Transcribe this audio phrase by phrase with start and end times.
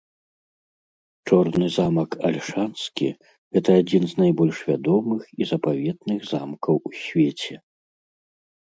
[1.31, 3.07] Чорны замак Альшанскі-
[3.59, 7.55] гэта адзін з найбольш вядомых і запаветных замкаў у свеце.